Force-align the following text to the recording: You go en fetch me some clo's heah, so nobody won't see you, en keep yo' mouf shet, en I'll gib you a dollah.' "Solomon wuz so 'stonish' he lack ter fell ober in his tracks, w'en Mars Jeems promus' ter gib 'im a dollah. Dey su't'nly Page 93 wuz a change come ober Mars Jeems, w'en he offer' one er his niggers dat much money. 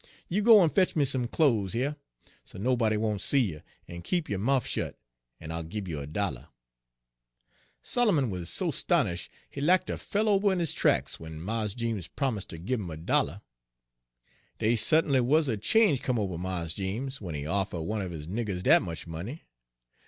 You 0.29 0.41
go 0.41 0.63
en 0.63 0.69
fetch 0.71 0.95
me 0.95 1.05
some 1.05 1.27
clo's 1.27 1.73
heah, 1.73 1.95
so 2.43 2.57
nobody 2.57 2.97
won't 2.97 3.21
see 3.21 3.41
you, 3.51 3.61
en 3.87 4.01
keep 4.01 4.27
yo' 4.31 4.39
mouf 4.39 4.65
shet, 4.65 4.97
en 5.39 5.51
I'll 5.51 5.61
gib 5.61 5.87
you 5.87 5.99
a 5.99 6.07
dollah.' 6.07 6.49
"Solomon 7.83 8.31
wuz 8.31 8.45
so 8.49 8.71
'stonish' 8.71 9.29
he 9.47 9.61
lack 9.61 9.85
ter 9.85 9.97
fell 9.97 10.27
ober 10.27 10.51
in 10.51 10.57
his 10.57 10.73
tracks, 10.73 11.17
w'en 11.17 11.39
Mars 11.39 11.75
Jeems 11.75 12.07
promus' 12.07 12.45
ter 12.45 12.57
gib 12.57 12.79
'im 12.79 12.89
a 12.89 12.97
dollah. 12.97 13.43
Dey 14.57 14.75
su't'nly 14.75 15.19
Page 15.19 15.29
93 15.29 15.29
wuz 15.29 15.41
a 15.49 15.57
change 15.57 16.01
come 16.01 16.17
ober 16.17 16.39
Mars 16.39 16.73
Jeems, 16.73 17.19
w'en 17.19 17.35
he 17.35 17.45
offer' 17.45 17.79
one 17.79 18.01
er 18.01 18.09
his 18.09 18.25
niggers 18.27 18.63
dat 18.63 18.81
much 18.81 19.05
money. 19.05 19.43